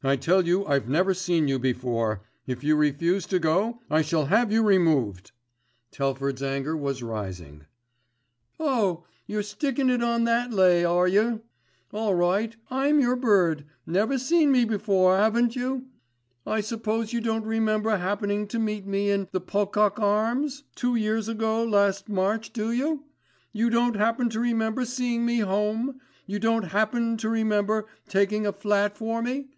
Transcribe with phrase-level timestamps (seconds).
[0.00, 2.22] "I tell you I've never seen you before.
[2.46, 5.32] If you refuse to go I shall have you removed."
[5.90, 7.66] Telford's anger was rising.
[8.60, 9.02] "Oh!
[9.26, 11.42] you're stickin' it on that lay, are you?
[11.92, 13.64] All right, I'm your bird.
[13.86, 15.88] Never seen me before, haven't you?
[16.46, 21.26] I suppose you don't remember happening to meet me in "The Pocock Arms" two years
[21.26, 23.02] ago last March do you?
[23.52, 26.00] You don't happen to remember seeing me home.
[26.24, 29.48] You don't happen to remember taking a flat for me.